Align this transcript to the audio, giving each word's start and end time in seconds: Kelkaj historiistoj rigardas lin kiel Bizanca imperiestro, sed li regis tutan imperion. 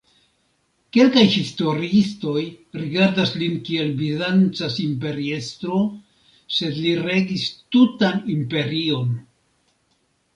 Kelkaj 0.95 1.23
historiistoj 1.33 2.45
rigardas 2.83 3.33
lin 3.41 3.59
kiel 3.67 3.91
Bizanca 3.99 4.69
imperiestro, 4.85 5.81
sed 6.61 6.79
li 6.87 6.95
regis 7.09 7.45
tutan 7.77 8.19
imperion. 8.37 9.13